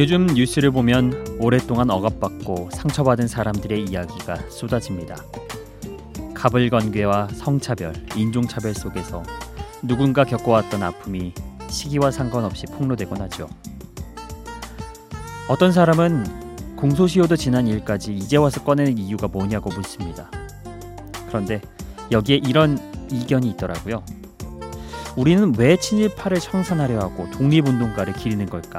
[0.00, 5.14] 요즘 뉴스를 보면 오랫동안 억압받고 상처받은 사람들의 이야기가 쏟아집니다.
[6.32, 9.22] 가불건괴와 성차별, 인종차별 속에서
[9.82, 11.34] 누군가 겪어왔던 아픔이
[11.68, 13.46] 시기와 상관없이 폭로되곤 하죠.
[15.48, 20.30] 어떤 사람은 공소시효도 지난 일까지 이제 와서 꺼내는 이유가 뭐냐고 묻습니다.
[21.28, 21.60] 그런데
[22.10, 22.78] 여기에 이런
[23.12, 24.02] 이견이 있더라고요.
[25.14, 28.78] 우리는 왜 친일파를 청산하려 하고 독립운동가를 기리는 걸까?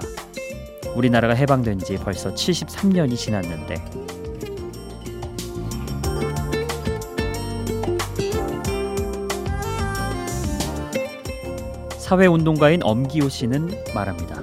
[0.96, 3.76] 우리나라가 해방된 지 벌써 73년이 지났는데
[11.98, 14.42] 사회운동가인 엄기호 씨는 말합니다.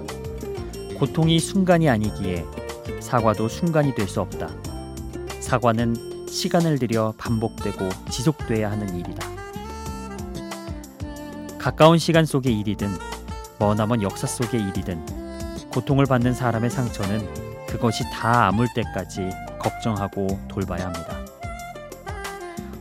[0.98, 2.45] 고통이 순간이 아니기에
[3.00, 4.48] 사과도 순간이 될 수 없다.
[5.41, 9.28] 사과는 시간을 들여 반복되고 지속돼야 하는 일이다.
[11.59, 12.89] 가까운 시간 속의 일이든
[13.59, 15.17] 머나먼 역사 속의 일이든
[15.70, 21.19] 고통을 받는 사람의 상처는 그것이 다 아물 때까지 걱정하고 돌봐야 합니다.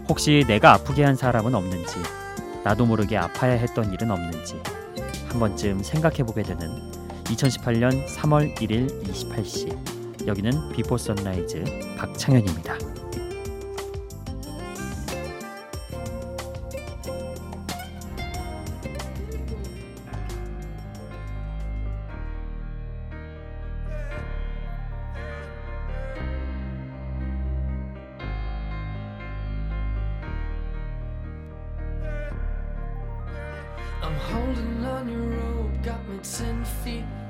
[0.08, 1.96] 혹시 내가 아프게 한 사람은 없는지,
[2.64, 4.62] 나도 모르게 아파야 했던 일은 없는지
[5.28, 6.68] 한 번쯤 생각해 보게 되는
[7.26, 10.28] 2018년 3월 1일 28시.
[10.28, 11.64] 여기는 비포 선라이즈
[11.98, 12.97] 박창현입니다.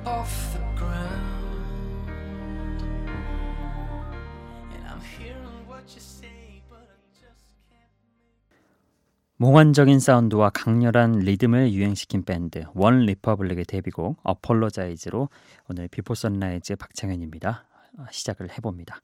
[0.08, 1.27] Off the ground.
[4.73, 7.92] And I'm hearing what you say, but I just can't.
[9.37, 15.30] 몽환적인 사운드와 강렬한 리듬을 유행시킨 밴드 OneRepublic의 데뷔곡 Apologize로
[15.70, 17.65] 오늘 비포 선라이즈 박창현입니다.
[18.11, 19.02] 시작을 해봅니다.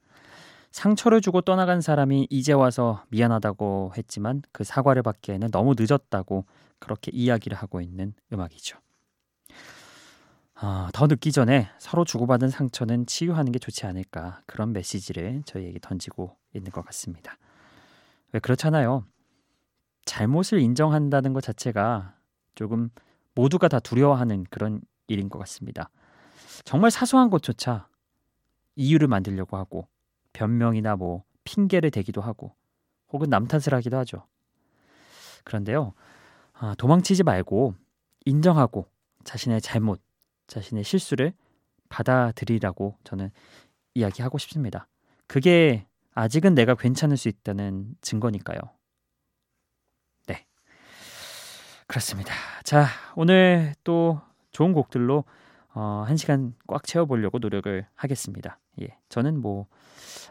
[0.70, 6.46] 상처를 주고 떠나간 사람이 이제 와서 미안하다고 했지만 그 사과를 받기에는 너무 늦었다고
[6.80, 8.78] 그렇게 이야기를 하고 있는 음악이죠.
[10.54, 16.36] 아, 더 늦기 전에 서로 주고받은 상처는 치유하는 게 좋지 않을까 그런 메시지를 저희에게 던지고
[16.54, 17.36] 있는 것 같습니다.
[18.32, 19.04] 왜 그렇잖아요.
[20.04, 22.14] 잘못을 인정한다는 것 자체가
[22.54, 22.90] 조금
[23.34, 25.90] 모두가 다 두려워하는 그런 일인 것 같습니다.
[26.64, 27.88] 정말 사소한 것조차
[28.76, 29.88] 이유를 만들려고 하고
[30.32, 32.54] 변명이나 뭐 핑계를 대기도 하고
[33.12, 34.26] 혹은 남 탓을 하기도 하죠.
[35.42, 35.94] 그런데요,
[36.52, 37.74] 아, 도망치지 말고
[38.24, 38.86] 인정하고
[39.24, 40.00] 자신의 잘못,
[40.46, 41.32] 자신의 실수를
[41.88, 43.30] 받아들이라고 저는
[43.94, 44.88] 이야기하고 싶습니다.
[45.26, 48.58] 그게 아직은 내가 괜찮을 수 있다는 증거니까요.
[50.26, 50.46] 네.
[51.86, 52.32] 그렇습니다.
[52.64, 54.20] 자, 오늘 또
[54.52, 55.24] 좋은 곡들로
[55.74, 58.58] 어, 한 시간 꽉 채워보려고 노력을 하겠습니다.
[58.80, 59.66] 예, 저는 뭐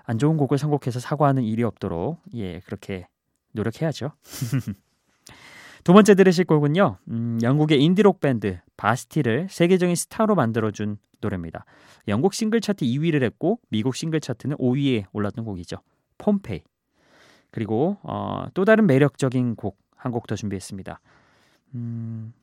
[0.06, 3.07] 안 좋은 곡을 선곡해서 사과하는 일이 없도록 예 그렇게
[3.53, 4.12] 노력해야죠.
[5.84, 11.66] 두 번째 들으실 곡은요, 음, 영국의 인디록 밴드 바스틸을 세계적인 스타로 만들어준 노래입니다.
[12.08, 15.78] 영국 싱글 차트 2위를 했고 미국 싱글 차트는 5위에 올랐던 곡이죠.
[16.18, 16.62] 폼페이.
[17.52, 21.00] 그리고 어, 또 다른 매력적인 곡 한 곡 더 준비했습니다.
[21.76, 22.34] 음,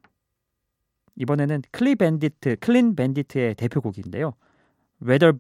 [1.17, 4.33] 이번에는 클리 밴디트, 클린 밴디트의 대표곡인데요.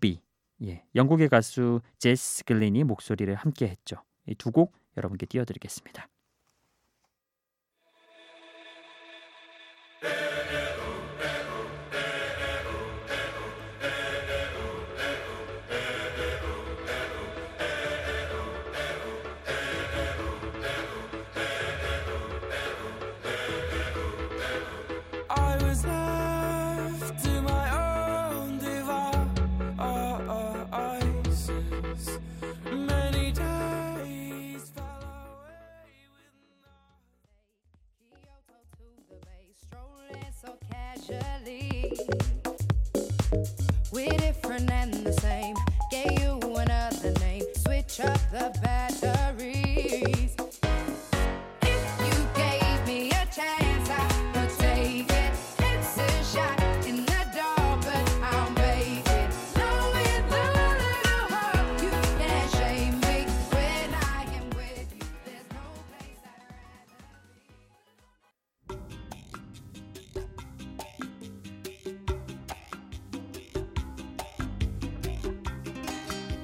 [0.01, 0.21] Be.
[0.65, 3.97] 예, 영국의 가수 제스 글린이 목소리를 함께 했죠.
[4.27, 6.09] 이 두 곡 여러분께 띄워드리겠습니다.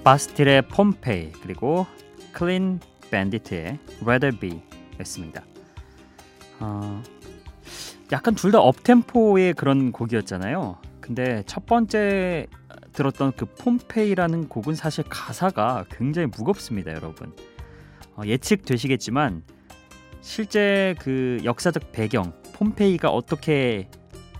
[0.06, 1.84] 바스틸의 폼페이 그리고
[2.30, 2.78] 클린
[3.10, 3.80] 밴디트의
[4.38, 5.42] Be였습니다.
[6.60, 7.02] 어,
[8.12, 10.78] 약간 둘 다 업템포의 그런 곡이었잖아요.
[11.00, 12.46] 근데 첫 번째
[12.92, 17.34] 들었던 그 폼페이라는 곡은 사실 가사가 굉장히 무겁습니다, 여러분.
[18.14, 19.42] 어, 예측되시겠지만
[20.20, 23.90] 실제 그 역사적 배경 폼페이가 어떻게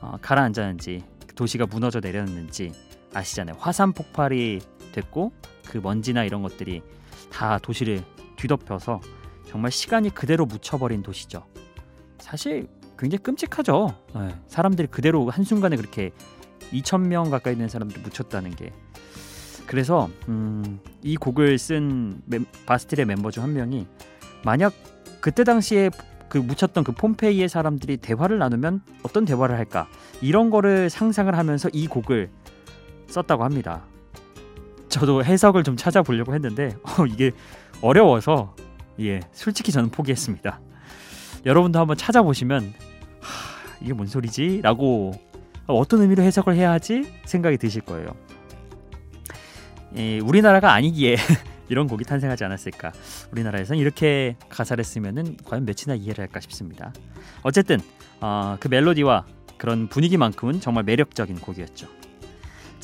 [0.00, 1.02] 어, 가라앉았는지
[1.34, 2.70] 도시가 무너져 내렸는지
[3.12, 3.56] 아시잖아요.
[3.58, 4.60] 화산 폭발이
[4.92, 5.32] 됐고
[5.66, 6.82] 그 먼지나 이런 것들이
[7.30, 8.02] 다 도시를
[8.36, 9.00] 뒤덮여서
[9.48, 11.44] 정말 시간이 그대로 묻혀버린 도시죠.
[12.18, 12.68] 사실
[12.98, 13.94] 굉장히 끔찍하죠.
[14.14, 16.10] 네, 사람들이 그대로 한순간에 그렇게
[16.72, 18.72] 2천 명 가까이 되는 사람들이 묻혔다는 게
[19.66, 23.86] 그래서 음, 이 곡을 쓴 멤, 바스틸의 멤버 중 한 명이
[24.44, 24.72] 만약
[25.20, 25.90] 그때 당시에
[26.28, 29.88] 그 묻혔던 그 폼페이의 사람들이 대화를 나누면 어떤 대화를 할까
[30.20, 32.30] 이런 거를 상상을 하면서 이 곡을
[33.08, 33.84] 썼다고 합니다.
[34.88, 37.33] 저도 해석을 좀 찾아보려고 했는데 어, 이게
[37.81, 38.55] 어려워서
[39.00, 40.61] 예 솔직히 저는 포기했습니다.
[41.44, 42.73] 여러분도 한번 찾아보시면
[43.21, 45.12] 하, 이게 뭔 소리지?라고
[45.67, 48.09] 어떤 의미로 해석을 해야 하지 생각이 드실 거예요.
[49.97, 51.17] 예, 우리나라가 아니기에
[51.69, 52.93] 이런 곡이 탄생하지 않았을까.
[53.33, 56.93] 우리나라에선 이렇게 가사를 쓰면은 과연 몇이나 이해를 할까 싶습니다.
[57.43, 57.81] 어쨌든
[58.21, 59.27] 어, 그 멜로디와
[59.59, 61.88] 그런 분위기만큼은 정말 매력적인 곡이었죠.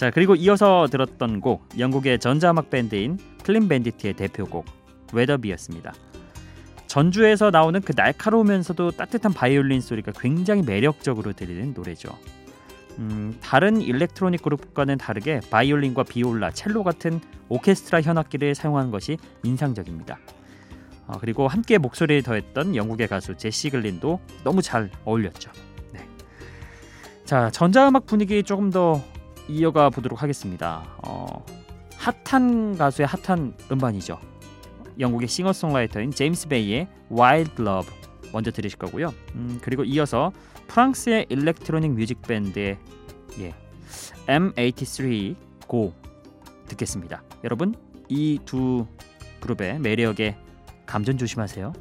[0.02, 4.66] 자 그리고 이어서 들었던 곡 영국의 전자음악 밴드인 클린 밴디트의 대표곡
[5.12, 5.94] Rather Be였습니다.
[6.88, 12.18] 전주에서 나오는 그 날카로우면서도 따뜻한 바이올린 소리가 굉장히 매력적으로 들리는 노래죠.
[12.98, 20.18] 음, 다른 electronic 그룹과는 다르게 바이올린과 비올라, 첼로 같은 오케스트라 현악기를 사용한 것이 인상적입니다.
[21.06, 25.52] 어, 그리고 함께 목소리를 더했던 영국의 가수 제시 글린도 너무 잘 어울렸죠.
[25.92, 26.00] 네.
[27.24, 29.00] 자 전자음악 분위기 조금 더
[29.52, 30.84] 이어가 보도록 하겠습니다.
[31.06, 31.44] 어,
[31.96, 34.18] 핫한 가수의 핫한 음반이죠.
[34.98, 37.92] 영국의 싱어송라이터인 제임스 베이의 Wild Love
[38.32, 39.12] 먼저 들으실 거고요.
[39.34, 40.32] 음, 그리고 이어서
[40.68, 42.78] 프랑스의 electronic music 밴드의
[43.40, 43.54] 예,
[44.26, 45.36] M83
[45.68, 45.92] Go
[46.68, 47.22] 듣겠습니다.
[47.44, 47.74] 여러분
[48.08, 48.86] 이 두
[49.40, 50.36] 그룹의 매력에
[50.86, 51.72] 감전 조심하세요.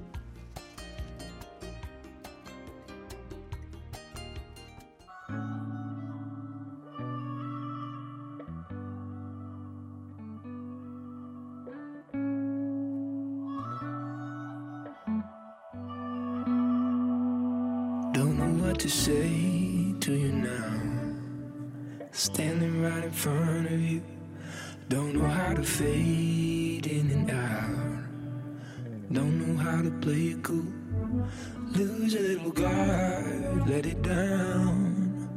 [32.21, 35.27] Little guard, let it down.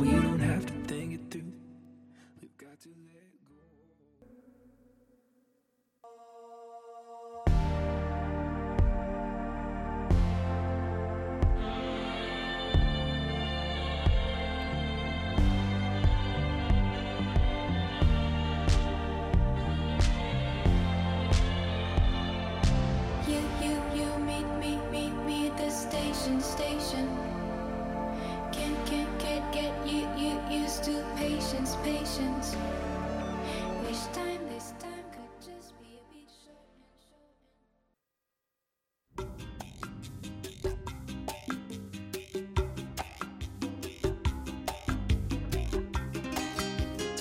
[0.00, 0.33] We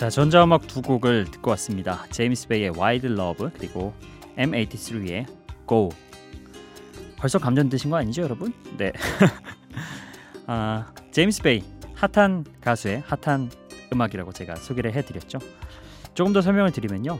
[0.03, 2.05] 자 전자음악 두 곡을 듣고 왔습니다.
[2.09, 3.93] 제임스 베이의 Wild Love 그리고
[4.35, 5.25] M83의
[5.65, 5.91] Go.
[7.15, 8.51] 벌써 감전 드신 거 아니죠, 여러분?
[8.75, 8.91] 네.
[10.45, 13.49] 아 제임스 베이 핫한 가수의 핫한
[13.93, 15.39] 음악이라고 제가 소개를 해드렸죠.
[16.13, 17.17] 조금 더 설명을 드리면요,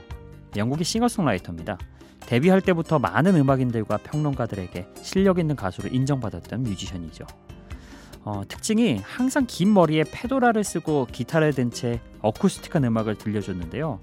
[0.58, 1.78] 영국의 싱어송라이터입니다.
[2.20, 7.26] 데뷔할 때부터 많은 음악인들과 평론가들에게 실력 있는 가수로 인정받았던 뮤지션이죠.
[8.26, 14.00] 어, 특징이 항상 긴 머리에 페도라를 쓰고 기타를 멘 채 어쿠스틱한 음악을 들려줬는데요.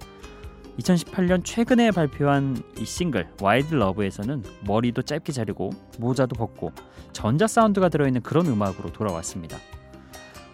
[0.79, 6.73] 2018년 최근에 발표한 이 싱글 Wild Love에서는 머리도 짧게 자르고 모자도 벗고
[7.12, 9.59] 전자 사운드가 들어있는 그런 음악으로 돌아왔습니다.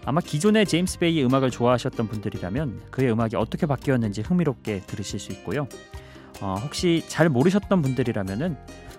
[0.05, 5.69] 아마 기존의 제임스 베이의 음악을 좋아하셨던 분들이라면 그의 음악이 어떻게 바뀌었는지 흥미롭게 들으실 수 있고요.
[6.41, 8.57] 어, 혹시 잘 모르셨던 분들이라면은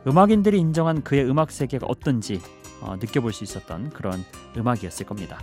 [0.07, 2.41] 음악인들이 인정한 그의 음악 세계가 어떤지
[2.81, 4.23] 어, 느껴볼 수 있었던 그런
[4.55, 5.39] 음악이었을 겁니다.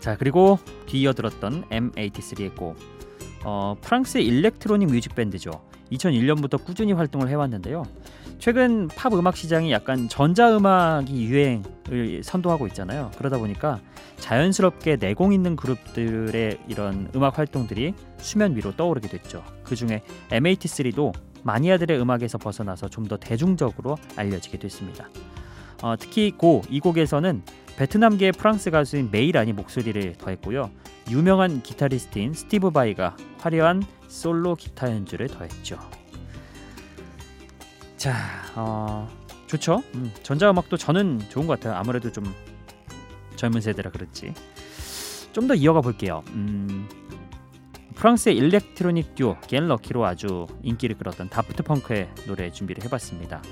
[0.00, 2.76] 자 그리고 뒤이어 들었던 M83의 곡
[3.44, 5.50] 어, 프랑스의 electronic music 밴드죠.
[5.92, 7.84] 2001년부터 꾸준히 활동을 해왔는데요.
[8.38, 13.10] 최근 팝 음악 시장이 약간 전자 음악이 유행을 선도하고 있잖아요.
[13.18, 13.80] 그러다 보니까
[14.16, 19.44] 자연스럽게 내공 있는 그룹들의 이런 음악 활동들이 수면 위로 떠오르게 됐죠.
[19.62, 21.12] 그 중에 M83도
[21.44, 25.08] 마니아들의 음악에서 벗어나서 좀 더 대중적으로 알려지게 됐습니다.
[25.82, 27.42] 어, 특히 고 이 곡에서는
[27.76, 30.70] 베트남계 프랑스 가수인 메이란이 목소리를 더했고요.
[31.10, 35.78] 유명한 기타리스트인 스티브 바이가 화려한 솔로 기타 연주를 더했죠.
[37.96, 38.14] 자,
[38.54, 39.08] 어,
[39.46, 39.82] 좋죠.
[39.94, 41.78] 음, 전자음악도 저는 좋은 것 같아요.
[41.78, 42.24] 아무래도 좀
[43.36, 44.34] 젊은 세대라 그렇지.
[45.32, 46.22] 좀 더 이어가 볼게요.
[46.28, 46.88] 음,
[47.94, 53.42] 프랑스의 electronic 듀오 Get Lucky로 아주 인기를 끌었던 다프트 펑크의 노래 준비를 해봤습니다.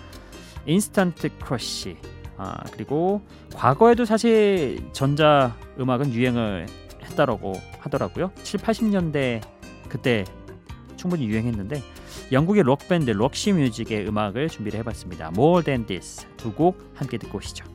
[0.66, 1.96] Instant Crush
[2.42, 3.20] 아, 그리고
[3.54, 6.66] 과거에도 사실 전자 음악은 유행을
[7.02, 8.30] 했다라고 하더라고요.
[8.42, 9.42] 7, 80년대
[9.90, 10.24] 그때
[10.96, 11.82] 충분히 유행했는데
[12.32, 15.32] 영국의 록 밴드 록시 뮤직의 음악을 준비를 해봤습니다.
[15.36, 17.69] More Than This 두 곡 함께 듣고 오시죠.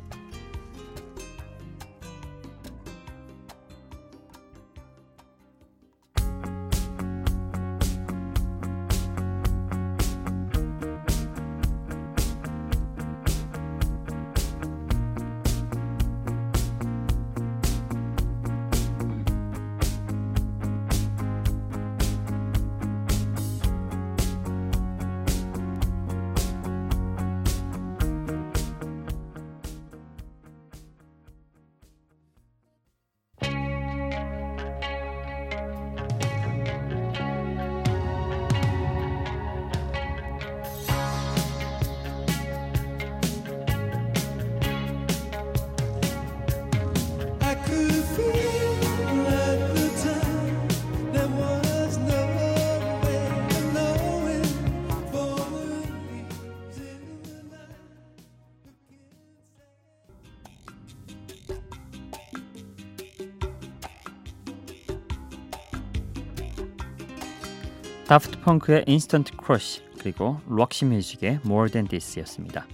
[68.08, 72.68] 다프트 펑크의 Instant Crush 그리고 록시 뮤직의 More Than This였습니다.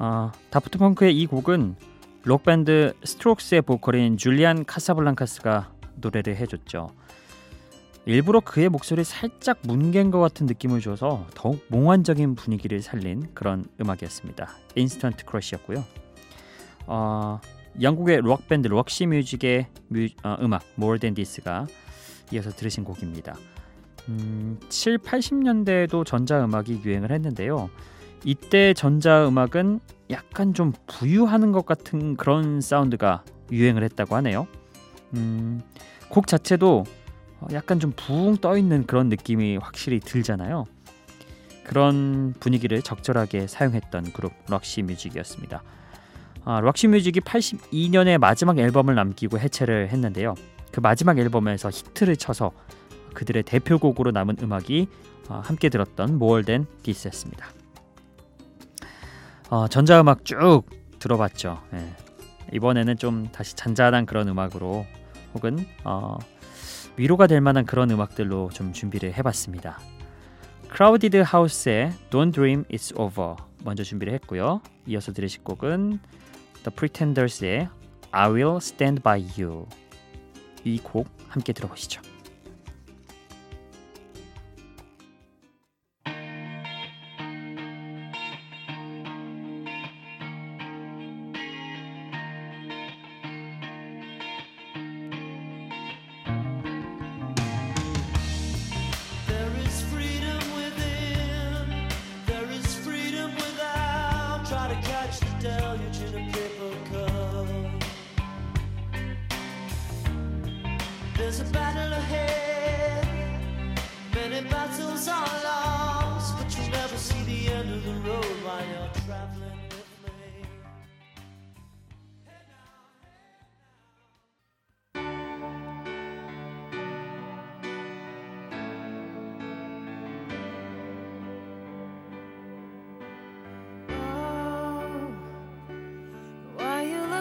[0.00, 1.76] 어, 다프트 펑크의 이 곡은
[2.24, 6.90] 록 밴드 스트록스의 보컬인 줄리안 카사블랑카스가 노래를 해줬죠.
[8.04, 14.48] 일부러 그의 목소리 살짝 뭉갠 것 같은 느낌을 줘서 더욱 몽환적인 분위기를 살린 그런 음악이었습니다.
[14.74, 15.84] Instant Crush였고요.
[16.86, 17.40] 어,
[17.80, 21.68] 영국의 록 밴드 록시 뮤직의 뮤, 어, 음악 More Than This가
[22.32, 23.36] 이어서 들으신 곡입니다.
[24.08, 27.70] 음, 7, 80년대에도 전자음악이 유행을 했는데요.
[28.24, 29.80] 이때 전자음악은
[30.10, 34.46] 약간 좀 부유하는 것 같은 그런 사운드가 유행을 했다고 하네요.
[35.14, 35.62] 음,
[36.08, 36.84] 곡 자체도
[37.52, 40.66] 약간 좀붕떠 있는 그런 느낌이 확실히 들잖아요.
[41.64, 45.62] 그런 분위기를 적절하게 사용했던 그룹 럭시 뮤직이었습니다.
[46.44, 50.34] 아, 럭시 뮤직이 82년에 마지막 앨범을 남기고 해체를 했는데요.
[50.72, 52.52] 그 마지막 앨범에서 히트를 쳐서
[53.14, 54.88] 그들의 대표곡으로 남은 음악이
[55.28, 57.46] 어, 함께 들었던 Than This였습니다.
[59.50, 60.62] 어, 전자음악 쭉
[60.98, 61.62] 들어봤죠.
[61.74, 61.94] 예.
[62.52, 64.86] 이번에는 좀 다시 잔잔한 그런 음악으로
[65.34, 66.18] 혹은 어,
[66.96, 69.78] 위로가 될 만한 그런 음악들로 좀 준비를 해봤습니다.
[70.68, 74.60] 크라우디드 하우스의 Don't Dream It's Over 먼저 준비를 했고요.
[74.86, 76.00] 이어서 들으실 곡은
[76.64, 77.68] The Pretenders의
[78.10, 79.66] I Will Stand By You
[80.64, 82.00] 이 곡 함께 들어보시죠.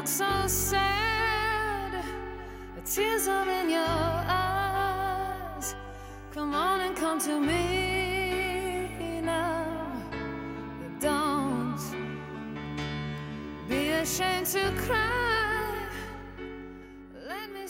[0.01, 2.03] Look so sad.
[2.75, 5.75] The tears are in your eyes.
[6.33, 9.93] Come on and come to me now.
[10.99, 11.77] Don't
[13.69, 15.75] be ashamed to cry.
[17.27, 17.67] Let me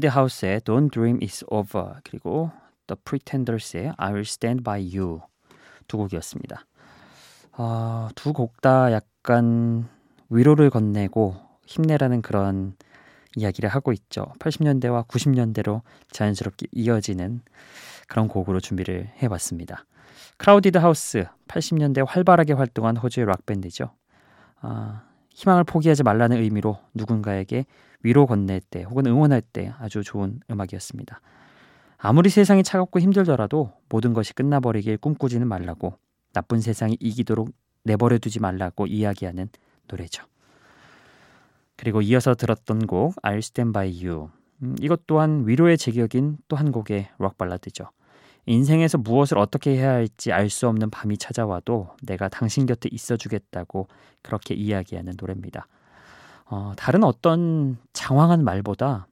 [0.00, 2.50] you House의 Don't Dream Is Over 그리고
[2.88, 5.20] The Pretenders의 I Will Stand By You
[5.86, 6.64] 두 곡이었습니다.
[7.56, 9.88] 어, 두곡 다 약간
[10.30, 12.74] 위로를 건네고 힘내라는 그런
[13.36, 14.26] 이야기를 하고 있죠.
[14.38, 17.40] 80년대와 90년대로 자연스럽게 이어지는
[18.08, 19.84] 그런 곡으로 준비를 해봤습니다.
[20.36, 23.90] 크라우디드 하우스 80년대 활발하게 활동한 호주의 락 밴드죠.
[24.60, 27.64] 아, 희망을 포기하지 말라는 의미로 누군가에게
[28.02, 31.20] 위로 건넬 때 혹은 응원할 때 아주 좋은 음악이었습니다.
[31.98, 35.96] 아무리 세상이 차갑고 힘들더라도 모든 것이 끝나버리길 꿈꾸지는 말라고
[36.32, 37.50] 나쁜 세상이 이기도록
[37.84, 39.48] 내버려 두지 말라고 이야기하는
[39.88, 40.24] 노래죠.
[41.76, 44.30] 그리고 이어서 들었던 곡 I'll Stand By You
[44.62, 47.90] 음, 이것 또한 위로의 제격인 또 한 곡의 록 발라드죠.
[48.46, 53.88] 인생에서 무엇을 어떻게 해야 할지 알 수 없는 밤이 찾아와도 내가 당신 곁에 있어주겠다고
[54.20, 55.66] 그렇게 이야기하는 노래입니다.
[56.46, 59.06] 어, 다른 어떤 장황한 말보다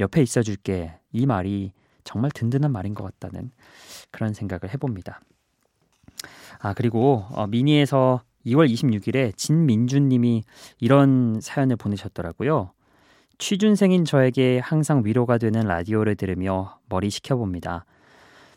[0.00, 1.72] 옆에 있어줄게 이 말이
[2.04, 3.50] 정말 든든한 말인 것 같다는
[4.10, 5.20] 그런 생각을 해봅니다.
[6.60, 10.42] 아 그리고 어, 미니에서 2월 26일에 진민주님이
[10.78, 12.72] 이런 사연을 보내셨더라고요.
[13.38, 17.84] 취준생인 저에게 항상 위로가 되는 라디오를 들으며 머리 식혀봅니다.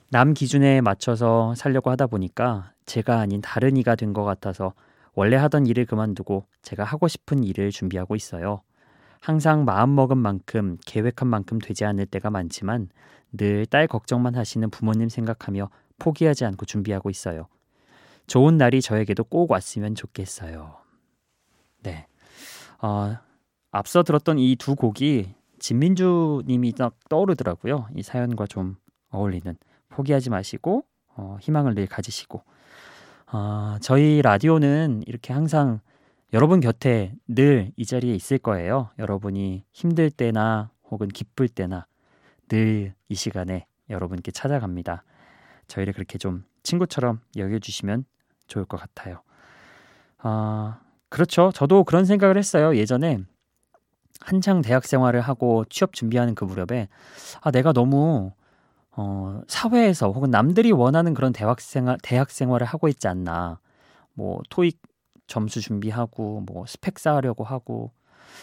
[0.10, 4.74] 남 기준에 맞춰서 살려고 하다 보니까 제가 아닌 다른 이가 된 것 같아서
[5.16, 8.62] 원래 하던 일을 그만두고 제가 하고 싶은 일을 준비하고 있어요.
[9.22, 12.90] 항상 마음먹은 만큼 계획한 만큼 되지 않을 때가 많지만
[13.32, 15.70] 늘 딸 걱정만 하시는 부모님 생각하며
[16.00, 17.48] 포기하지 않고 준비하고 있어요.
[18.28, 20.78] 좋은 날이 저에게도 꼭 왔으면 좋겠어요.
[21.84, 22.08] 네.
[22.82, 23.18] 어,
[23.72, 27.88] 앞서 들었던 이 두 곡이 진민주 님이 딱 떠오르더라고요.
[27.96, 28.76] 이 사연과 좀
[29.10, 29.56] 어울리는
[29.90, 32.44] 포기하지 마시고 어, 희망을 늘 가지시고
[33.32, 35.80] 어, 저희 라디오는 이렇게 항상
[36.34, 38.90] 여러분 곁에 늘 이 자리에 있을 거예요.
[39.00, 41.86] 여러분이 힘들 때나 혹은 기쁠 때나
[42.50, 45.04] 늘 이 시간에 여러분께 찾아갑니다.
[45.68, 48.06] 저희를 그렇게 좀 친구처럼 여겨주시면
[48.48, 49.22] 좋을 것 같아요.
[50.18, 51.52] 아, 그렇죠.
[51.54, 52.76] 저도 그런 생각을 했어요.
[52.76, 53.20] 예전에
[54.22, 56.88] 한창 대학 생활을 하고 취업 준비하는 그 무렵에
[57.42, 58.32] 아, 내가 너무
[58.96, 63.60] 어, 사회에서 혹은 남들이 원하는 그런 대학 생활 대학 생활을 하고 있지 않나.
[64.14, 64.80] 뭐 토익
[65.28, 67.92] 점수 준비하고 뭐 스펙 쌓으려고 하고.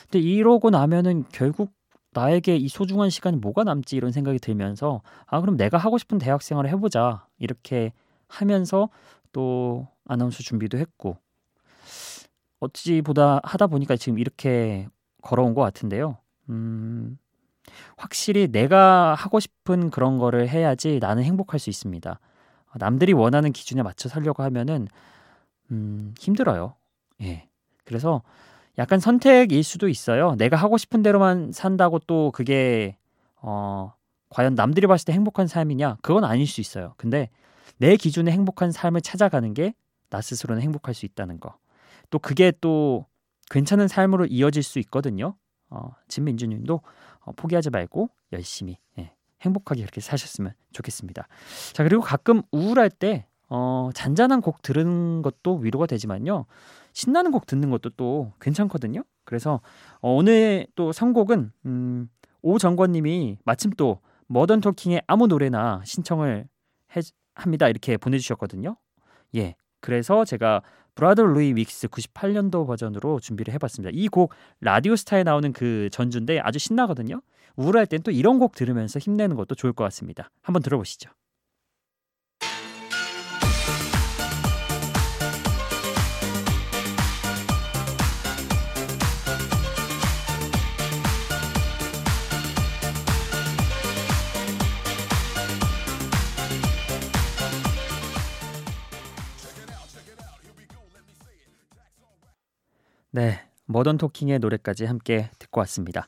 [0.03, 1.73] 근데 이러고 나면은 결국
[2.13, 6.43] 나에게 이 소중한 시간이 뭐가 남지 이런 생각이 들면서 아 그럼 내가 하고 싶은 대학
[6.43, 7.93] 생활을 해보자 이렇게
[8.31, 8.89] 하면서
[9.33, 11.19] 또 아나운서 준비도 했고
[12.61, 14.87] 어찌 보다 하다 보니까 지금 이렇게
[15.23, 16.19] 걸어온 것 같은데요.
[16.49, 17.19] 음,
[17.97, 22.19] 확실히 내가 하고 싶은 그런 거를 해야지 나는 행복할 수 있습니다.
[22.77, 24.89] 남들이 원하는 기준에 맞춰 살려고 하면은
[25.71, 26.75] 음, 힘들어요.
[27.23, 27.49] 예.
[27.85, 28.23] 그래서
[28.79, 30.37] 약간 선택일 수도 있어요.
[30.37, 32.97] 내가 하고 싶은 대로만 산다고 또 그게
[33.43, 33.93] 어
[34.29, 35.99] 과연 남들이 봤을 때 행복한 삶이냐?
[36.03, 36.95] 그건 아닐 수 있어요.
[36.97, 37.31] 근데
[37.81, 39.75] 내 기준의 행복한 삶을 찾아가는 게
[40.11, 41.57] 나 스스로는 행복할 수 있다는 거.
[42.11, 43.07] 또 그게 또
[43.51, 45.37] 괜찮은 삶으로 이어질 수 있거든요.
[45.71, 46.81] 어, 진민주님도
[47.21, 51.29] 어, 포기하지 말고 열심히 예, 행복하게 그렇게 사셨으면 좋겠습니다.
[51.73, 56.47] 자 그리고 가끔 우울할 때 어, 잔잔한 곡 들은 것도 위로가 되지만요.
[56.93, 59.05] 신나는 곡 듣는 것도 또 괜찮거든요.
[59.25, 59.61] 그래서
[60.01, 62.09] 어, 오늘 또 선곡은 음,
[62.43, 66.49] 오정권님이 마침 또 머던 토킹의 아무 노래나 신청을
[66.97, 67.01] 해,
[67.35, 67.69] 합니다.
[67.69, 68.77] 이렇게 보내주셨거든요.
[69.37, 69.55] 예.
[69.81, 70.63] 그래서 제가
[70.95, 73.91] 브라더 루이 윅스 98년도 버전으로 준비를 해봤습니다.
[73.95, 77.23] 이 곡 라디오 스타에 나오는 그 전주인데 아주 신나거든요.
[77.57, 80.31] 우울할 땐 또 이런 곡 들으면서 힘내는 것도 좋을 것 같습니다.
[80.43, 81.11] 한번 들어보시죠.
[103.13, 106.07] 네, 모던 토킹의 노래까지 함께 듣고 왔습니다.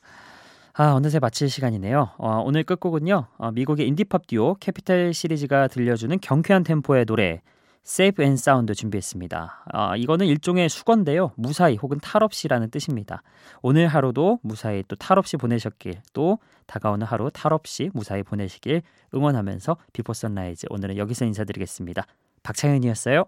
[0.73, 2.11] 아, 어느새 마칠 시간이네요.
[2.17, 3.27] 어, 오늘 끝곡은요.
[3.37, 7.41] 어, 미국의 인디팝 듀오 캐피탈 시티즈가 들려주는 경쾌한 템포의 노래
[7.85, 9.65] Safe and Sound 준비했습니다.
[9.71, 11.31] 아, 이거는 일종의 숙어인데요.
[11.35, 13.21] 무사히 혹은 탈없이라는 뜻입니다.
[13.61, 18.81] 오늘 하루도 무사히 또 탈없이 보내셨길 또 다가오는 하루 탈없이 무사히 보내시길
[19.13, 22.05] 응원하면서 비포 선라이즈 오늘은 여기서 인사드리겠습니다.
[22.43, 23.25] 박창현이었어요.